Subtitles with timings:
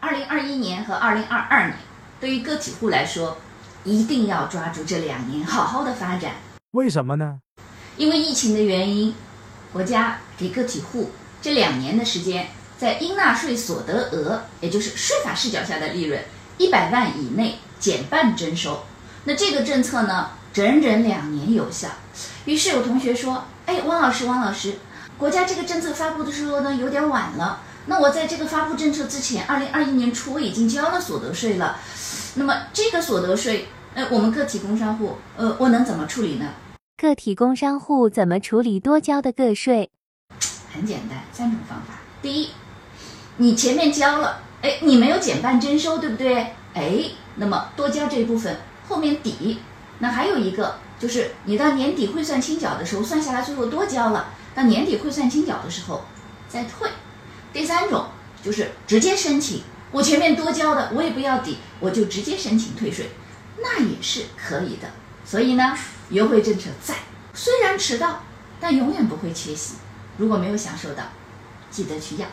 [0.00, 1.76] 二零二一年和二零二二年，
[2.18, 3.36] 对于个体户来说，
[3.84, 6.32] 一定要抓住这两年好好的发展。
[6.70, 7.40] 为什么呢？
[7.98, 9.14] 因为疫情的原因，
[9.74, 11.10] 国家给个体户
[11.42, 16.18] 这两年的时间，在应纳税所得额，也就是税法视角下的利润
[16.56, 18.82] 一百万以内减半征收。
[19.24, 21.88] 那这个政策呢，整整两年有效。
[22.46, 24.78] 于是有同学说：“哎，汪老师，汪老师，
[25.18, 27.60] 国家这个政策发布的时候呢，有点晚了。
[27.86, 31.78] 那我在这个发布政策之前，二零二一年初我已经交了所得税了。
[32.34, 36.46] 那么这个所得税，呃，我们个体工商户，呃，我能怎么处理呢？”
[36.96, 39.90] 个体工商户怎么处理多交的个税？
[40.72, 41.94] 很简单，三种方法。
[42.22, 42.50] 第一，
[43.38, 46.52] 你前面交了，哎，你没有减半征收，对不对？
[46.74, 47.04] 哎，
[47.36, 49.60] 那么多交这一部分后面抵。
[49.98, 56.04] 那还有一个就是你到年底汇算清缴的时候，算下来最后多交了，到年底汇算清缴的时候
[56.48, 56.88] 再退。
[57.52, 58.06] 第三种
[58.42, 63.10] 就是直接申请，我前面多交的我也不要抵，我就直接申请退税，
[63.62, 64.88] 那也是可以的。
[65.24, 65.76] 所以呢。
[66.10, 66.96] 优惠政策在，
[67.32, 68.24] 虽然迟到，
[68.58, 69.74] 但永远不会缺席。
[70.16, 71.04] 如果没有享受到，
[71.70, 72.26] 记得去要。